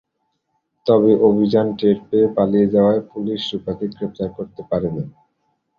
তবে 0.85 1.11
অভিযান 1.27 1.67
টের 1.79 1.97
পেয়ে 2.07 2.27
পালিয়ে 2.35 2.67
যাওয়ায় 2.73 3.01
পুলিশ 3.11 3.41
রুপাকে 3.51 3.85
গ্রেপ্তার 3.93 4.29
করতে 4.37 4.61
পারেনি। 4.69 5.03